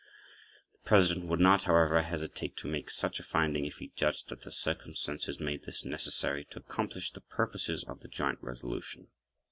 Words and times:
The 0.71 0.79
President 0.79 1.27
would 1.27 1.39
not, 1.39 1.65
however, 1.65 2.01
hesitate 2.01 2.57
to 2.57 2.67
make 2.67 2.89
such 2.89 3.19
a 3.19 3.23
finding 3.23 3.65
if 3.65 3.75
he 3.75 3.89
judged 3.95 4.29
that 4.29 4.41
the 4.41 4.51
circumstances 4.51 5.39
made 5.39 5.65
this 5.65 5.85
necessary 5.85 6.43
to 6.45 6.57
accomplish 6.57 7.11
the 7.11 7.21
purposes 7.21 7.83
of 7.83 7.99
the 7.99 8.07
joint 8.07 8.39
resolution. 8.41 9.09